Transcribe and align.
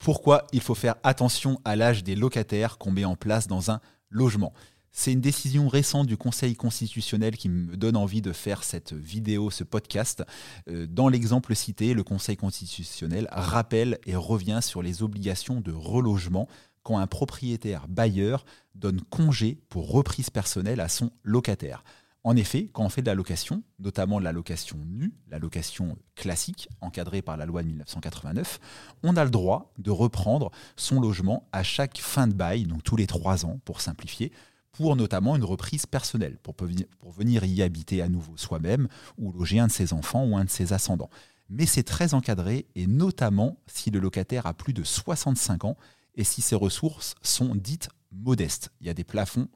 Pourquoi 0.00 0.46
il 0.54 0.62
faut 0.62 0.74
faire 0.74 0.94
attention 1.04 1.60
à 1.66 1.76
l'âge 1.76 2.02
des 2.02 2.16
locataires 2.16 2.78
qu'on 2.78 2.90
met 2.90 3.04
en 3.04 3.16
place 3.16 3.46
dans 3.46 3.70
un 3.70 3.80
logement? 4.08 4.54
C'est 4.92 5.12
une 5.12 5.20
décision 5.20 5.68
récente 5.68 6.06
du 6.06 6.16
Conseil 6.16 6.56
constitutionnel 6.56 7.36
qui 7.36 7.50
me 7.50 7.76
donne 7.76 7.98
envie 7.98 8.22
de 8.22 8.32
faire 8.32 8.64
cette 8.64 8.94
vidéo, 8.94 9.50
ce 9.50 9.62
podcast. 9.62 10.24
Euh, 10.68 10.86
dans 10.86 11.08
l'exemple 11.08 11.54
cité, 11.54 11.92
le 11.92 12.02
Conseil 12.02 12.38
constitutionnel 12.38 13.28
rappelle 13.30 13.98
et 14.06 14.16
revient 14.16 14.60
sur 14.62 14.82
les 14.82 15.02
obligations 15.02 15.60
de 15.60 15.70
relogement 15.70 16.48
quand 16.82 16.96
un 16.96 17.06
propriétaire 17.06 17.86
bailleur 17.86 18.46
donne 18.74 19.02
congé 19.02 19.60
pour 19.68 19.92
reprise 19.92 20.30
personnelle 20.30 20.80
à 20.80 20.88
son 20.88 21.10
locataire. 21.24 21.84
En 22.22 22.36
effet, 22.36 22.68
quand 22.72 22.84
on 22.84 22.90
fait 22.90 23.00
de 23.00 23.06
la 23.06 23.14
location, 23.14 23.62
notamment 23.78 24.18
de 24.18 24.24
la 24.24 24.32
location 24.32 24.76
nue, 24.86 25.14
la 25.28 25.38
location 25.38 25.96
classique, 26.16 26.68
encadrée 26.82 27.22
par 27.22 27.38
la 27.38 27.46
loi 27.46 27.62
de 27.62 27.68
1989, 27.68 28.60
on 29.02 29.16
a 29.16 29.24
le 29.24 29.30
droit 29.30 29.72
de 29.78 29.90
reprendre 29.90 30.50
son 30.76 31.00
logement 31.00 31.48
à 31.52 31.62
chaque 31.62 31.98
fin 31.98 32.26
de 32.26 32.34
bail, 32.34 32.64
donc 32.64 32.82
tous 32.82 32.96
les 32.96 33.06
trois 33.06 33.46
ans 33.46 33.58
pour 33.64 33.80
simplifier, 33.80 34.32
pour 34.72 34.96
notamment 34.96 35.34
une 35.34 35.44
reprise 35.44 35.86
personnelle, 35.86 36.36
pour, 36.42 36.54
pour 36.54 37.10
venir 37.10 37.44
y 37.44 37.62
habiter 37.62 38.02
à 38.02 38.08
nouveau 38.08 38.36
soi-même 38.36 38.88
ou 39.16 39.32
loger 39.32 39.58
un 39.58 39.68
de 39.68 39.72
ses 39.72 39.94
enfants 39.94 40.24
ou 40.24 40.36
un 40.36 40.44
de 40.44 40.50
ses 40.50 40.74
ascendants. 40.74 41.10
Mais 41.48 41.66
c'est 41.66 41.82
très 41.82 42.12
encadré 42.12 42.66
et 42.74 42.86
notamment 42.86 43.56
si 43.66 43.90
le 43.90 43.98
locataire 43.98 44.46
a 44.46 44.52
plus 44.52 44.74
de 44.74 44.84
65 44.84 45.64
ans 45.64 45.76
et 46.14 46.24
si 46.24 46.42
ses 46.42 46.54
ressources 46.54 47.14
sont 47.22 47.54
dites 47.54 47.88
modestes. 48.12 48.70
Il 48.80 48.86
y 48.86 48.90
a 48.90 48.94
des 48.94 49.04
plafonds 49.04 49.48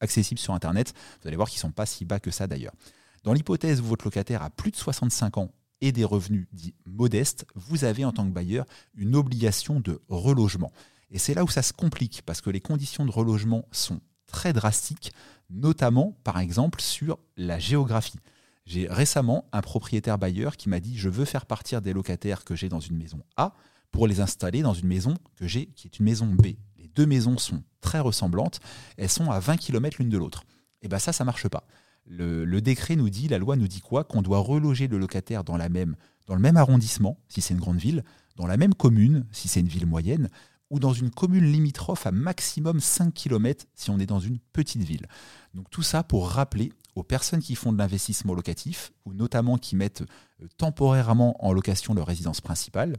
accessibles 0.00 0.40
sur 0.40 0.54
Internet. 0.54 0.94
Vous 1.20 1.28
allez 1.28 1.36
voir 1.36 1.48
qu'ils 1.48 1.58
ne 1.58 1.62
sont 1.62 1.72
pas 1.72 1.86
si 1.86 2.04
bas 2.04 2.20
que 2.20 2.30
ça 2.30 2.46
d'ailleurs. 2.46 2.74
Dans 3.24 3.32
l'hypothèse 3.32 3.80
où 3.80 3.84
votre 3.84 4.04
locataire 4.04 4.42
a 4.42 4.50
plus 4.50 4.70
de 4.70 4.76
65 4.76 5.38
ans 5.38 5.52
et 5.80 5.92
des 5.92 6.04
revenus 6.04 6.46
dits 6.52 6.74
modestes, 6.86 7.46
vous 7.54 7.84
avez 7.84 8.04
en 8.04 8.12
tant 8.12 8.24
que 8.24 8.32
bailleur 8.32 8.66
une 8.94 9.16
obligation 9.16 9.80
de 9.80 10.00
relogement. 10.08 10.72
Et 11.10 11.18
c'est 11.18 11.34
là 11.34 11.44
où 11.44 11.48
ça 11.48 11.62
se 11.62 11.72
complique, 11.72 12.22
parce 12.24 12.40
que 12.40 12.50
les 12.50 12.60
conditions 12.60 13.04
de 13.04 13.10
relogement 13.10 13.66
sont 13.70 14.00
très 14.26 14.52
drastiques, 14.52 15.12
notamment 15.50 16.16
par 16.24 16.38
exemple 16.38 16.80
sur 16.80 17.18
la 17.36 17.58
géographie. 17.58 18.18
J'ai 18.64 18.86
récemment 18.88 19.44
un 19.52 19.60
propriétaire 19.60 20.18
bailleur 20.18 20.56
qui 20.56 20.68
m'a 20.68 20.80
dit 20.80 20.96
je 20.96 21.08
veux 21.08 21.24
faire 21.24 21.46
partir 21.46 21.82
des 21.82 21.92
locataires 21.92 22.44
que 22.44 22.54
j'ai 22.54 22.68
dans 22.68 22.80
une 22.80 22.96
maison 22.96 23.20
A 23.36 23.54
pour 23.90 24.06
les 24.06 24.20
installer 24.20 24.62
dans 24.62 24.72
une 24.72 24.88
maison 24.88 25.14
que 25.36 25.46
j'ai 25.46 25.66
qui 25.66 25.88
est 25.88 25.98
une 25.98 26.06
maison 26.06 26.26
B 26.26 26.54
deux 26.94 27.06
maisons 27.06 27.38
sont 27.38 27.62
très 27.80 28.00
ressemblantes, 28.00 28.60
elles 28.96 29.08
sont 29.08 29.30
à 29.30 29.40
20 29.40 29.56
km 29.56 29.96
l'une 29.98 30.08
de 30.08 30.18
l'autre. 30.18 30.44
Et 30.82 30.88
bien 30.88 30.98
ça, 30.98 31.12
ça 31.12 31.24
marche 31.24 31.48
pas. 31.48 31.64
Le, 32.06 32.60
décret 32.60 32.96
nous 32.96 33.10
dit, 33.10 33.28
la 33.28 33.38
loi 33.38 33.56
nous 33.56 33.68
dit 33.68 33.80
quoi? 33.80 34.04
Qu'on 34.04 34.22
doit 34.22 34.38
reloger 34.38 34.88
le 34.88 34.98
locataire 34.98 35.44
dans, 35.44 35.56
la 35.56 35.68
même, 35.68 35.96
dans 36.26 36.34
le 36.34 36.40
même 36.40 36.56
arrondissement, 36.56 37.18
si 37.28 37.40
c'est 37.40 37.54
une 37.54 37.60
grande 37.60 37.78
ville, 37.78 38.02
dans 38.36 38.46
la 38.46 38.56
même 38.56 38.74
commune, 38.74 39.24
si 39.30 39.48
c'est 39.48 39.60
une 39.60 39.68
ville 39.68 39.86
moyenne, 39.86 40.28
ou 40.70 40.78
dans 40.80 40.92
une 40.92 41.10
commune 41.10 41.44
limitrophe 41.44 42.06
à 42.06 42.12
maximum 42.12 42.80
5 42.80 43.12
km 43.12 43.66
si 43.74 43.90
on 43.90 43.98
est 43.98 44.06
dans 44.06 44.20
une 44.20 44.38
petite 44.38 44.82
ville. 44.82 45.06
Donc 45.54 45.68
tout 45.70 45.82
ça 45.82 46.02
pour 46.02 46.30
rappeler 46.30 46.72
aux 46.94 47.02
personnes 47.02 47.40
qui 47.40 47.54
font 47.54 47.72
de 47.72 47.78
l'investissement 47.78 48.34
locatif, 48.34 48.92
ou 49.04 49.12
notamment 49.12 49.58
qui 49.58 49.76
mettent 49.76 50.02
euh, 50.42 50.48
temporairement 50.56 51.36
en 51.44 51.52
location 51.52 51.94
leur 51.94 52.06
résidence 52.06 52.40
principale, 52.40 52.96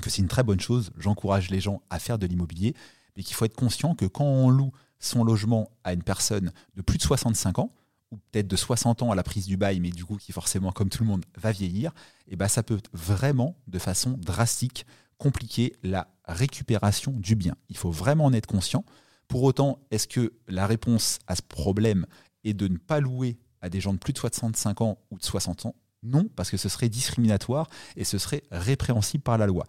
que 0.00 0.10
c'est 0.10 0.22
une 0.22 0.28
très 0.28 0.42
bonne 0.42 0.60
chose. 0.60 0.90
J'encourage 0.98 1.50
les 1.50 1.60
gens 1.60 1.82
à 1.90 1.98
faire 1.98 2.18
de 2.18 2.26
l'immobilier, 2.26 2.74
et 3.18 3.22
qu'il 3.22 3.34
faut 3.34 3.44
être 3.44 3.56
conscient 3.56 3.94
que 3.94 4.06
quand 4.06 4.24
on 4.24 4.48
loue 4.48 4.72
son 5.00 5.24
logement 5.24 5.70
à 5.84 5.92
une 5.92 6.02
personne 6.02 6.52
de 6.74 6.82
plus 6.82 6.96
de 6.96 7.02
65 7.02 7.58
ans, 7.58 7.72
ou 8.10 8.16
peut-être 8.16 8.48
de 8.48 8.56
60 8.56 9.02
ans 9.02 9.10
à 9.10 9.14
la 9.14 9.22
prise 9.22 9.46
du 9.46 9.58
bail, 9.58 9.80
mais 9.80 9.90
du 9.90 10.04
coup 10.04 10.16
qui 10.16 10.32
forcément, 10.32 10.72
comme 10.72 10.88
tout 10.88 11.02
le 11.02 11.08
monde, 11.08 11.26
va 11.36 11.52
vieillir, 11.52 11.92
et 12.26 12.36
ben 12.36 12.48
ça 12.48 12.62
peut 12.62 12.80
vraiment, 12.94 13.56
de 13.66 13.78
façon 13.78 14.12
drastique, 14.12 14.86
compliquer 15.18 15.74
la 15.82 16.08
récupération 16.24 17.12
du 17.12 17.34
bien. 17.34 17.54
Il 17.68 17.76
faut 17.76 17.90
vraiment 17.90 18.24
en 18.24 18.32
être 18.32 18.46
conscient. 18.46 18.84
Pour 19.26 19.42
autant, 19.42 19.80
est-ce 19.90 20.06
que 20.06 20.32
la 20.46 20.66
réponse 20.66 21.18
à 21.26 21.34
ce 21.34 21.42
problème 21.42 22.06
est 22.44 22.54
de 22.54 22.68
ne 22.68 22.78
pas 22.78 23.00
louer 23.00 23.36
à 23.60 23.68
des 23.68 23.80
gens 23.80 23.92
de 23.92 23.98
plus 23.98 24.12
de 24.12 24.18
65 24.18 24.80
ans 24.80 24.98
ou 25.10 25.18
de 25.18 25.24
60 25.24 25.66
ans? 25.66 25.74
Non, 26.04 26.28
parce 26.36 26.50
que 26.50 26.56
ce 26.56 26.68
serait 26.68 26.88
discriminatoire 26.88 27.68
et 27.96 28.04
ce 28.04 28.16
serait 28.16 28.44
répréhensible 28.52 29.24
par 29.24 29.36
la 29.36 29.48
loi 29.48 29.66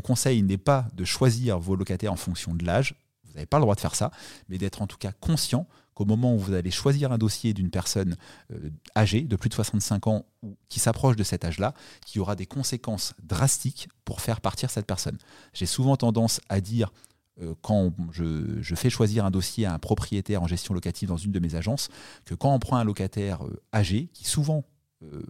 conseil 0.00 0.42
n'est 0.42 0.58
pas 0.58 0.86
de 0.94 1.04
choisir 1.04 1.58
vos 1.58 1.76
locataires 1.76 2.12
en 2.12 2.16
fonction 2.16 2.54
de 2.54 2.64
l'âge, 2.64 2.94
vous 3.24 3.34
n'avez 3.34 3.46
pas 3.46 3.58
le 3.58 3.62
droit 3.62 3.74
de 3.74 3.80
faire 3.80 3.94
ça, 3.94 4.10
mais 4.48 4.58
d'être 4.58 4.82
en 4.82 4.86
tout 4.86 4.98
cas 4.98 5.12
conscient 5.12 5.66
qu'au 5.94 6.04
moment 6.04 6.34
où 6.34 6.38
vous 6.38 6.54
allez 6.54 6.70
choisir 6.70 7.12
un 7.12 7.18
dossier 7.18 7.54
d'une 7.54 7.70
personne 7.70 8.16
euh, 8.52 8.70
âgée, 8.96 9.22
de 9.22 9.36
plus 9.36 9.48
de 9.48 9.54
65 9.54 10.06
ans, 10.06 10.26
ou 10.42 10.56
qui 10.68 10.80
s'approche 10.80 11.16
de 11.16 11.22
cet 11.22 11.44
âge-là, 11.44 11.74
qu'il 12.04 12.18
y 12.18 12.20
aura 12.20 12.36
des 12.36 12.46
conséquences 12.46 13.14
drastiques 13.22 13.88
pour 14.04 14.20
faire 14.20 14.40
partir 14.40 14.70
cette 14.70 14.86
personne. 14.86 15.18
J'ai 15.52 15.66
souvent 15.66 15.96
tendance 15.96 16.40
à 16.48 16.60
dire, 16.60 16.92
euh, 17.40 17.54
quand 17.60 17.92
je, 18.10 18.74
fais 18.74 18.90
choisir 18.90 19.24
un 19.24 19.30
dossier 19.30 19.66
à 19.66 19.74
un 19.74 19.78
propriétaire 19.78 20.42
en 20.42 20.46
gestion 20.46 20.74
locative 20.74 21.08
dans 21.08 21.16
une 21.16 21.32
de 21.32 21.40
mes 21.40 21.54
agences, 21.54 21.88
que 22.24 22.34
quand 22.34 22.54
on 22.54 22.58
prend 22.58 22.76
un 22.76 22.84
locataire 22.84 23.44
euh, 23.44 23.62
âgé, 23.72 24.08
qui 24.14 24.24
souvent 24.24 24.64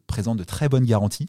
présente 0.06 0.36
de 0.36 0.44
très 0.44 0.68
bonnes 0.68 0.84
garanties, 0.84 1.28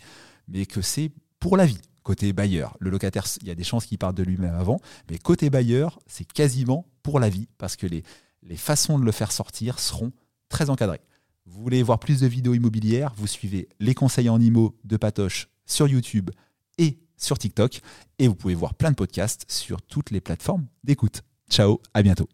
mais 0.49 0.65
que 0.65 0.81
c'est 0.81 1.13
pour 1.39 1.55
la 1.55 1.65
vie. 1.65 1.79
Côté 2.03 2.33
bailleur, 2.33 2.75
le 2.79 2.89
locataire, 2.89 3.25
il 3.41 3.47
y 3.47 3.51
a 3.51 3.55
des 3.55 3.63
chances 3.63 3.85
qu'il 3.85 3.97
parte 3.97 4.15
de 4.15 4.23
lui-même 4.23 4.55
avant, 4.55 4.79
mais 5.09 5.17
côté 5.17 5.49
bailleur, 5.49 5.99
c'est 6.05 6.25
quasiment 6.25 6.85
pour 7.01 7.19
la 7.19 7.29
vie 7.29 7.47
parce 7.57 7.75
que 7.75 7.87
les, 7.87 8.03
les 8.41 8.57
façons 8.57 8.99
de 8.99 9.05
le 9.05 9.11
faire 9.11 9.31
sortir 9.31 9.79
seront 9.79 10.11
très 10.49 10.69
encadrées. 10.69 11.01
Vous 11.45 11.61
voulez 11.61 11.83
voir 11.83 11.99
plus 11.99 12.21
de 12.21 12.27
vidéos 12.27 12.53
immobilières, 12.53 13.13
vous 13.17 13.27
suivez 13.27 13.69
les 13.79 13.93
conseils 13.93 14.29
en 14.29 14.39
IMO 14.39 14.75
de 14.83 14.97
Patoche 14.97 15.49
sur 15.65 15.87
YouTube 15.87 16.29
et 16.77 16.99
sur 17.17 17.37
TikTok 17.37 17.81
et 18.19 18.27
vous 18.27 18.35
pouvez 18.35 18.55
voir 18.55 18.73
plein 18.73 18.91
de 18.91 18.95
podcasts 18.95 19.45
sur 19.47 19.81
toutes 19.81 20.11
les 20.11 20.21
plateformes 20.21 20.67
d'écoute. 20.83 21.23
Ciao, 21.49 21.81
à 21.93 22.01
bientôt. 22.01 22.27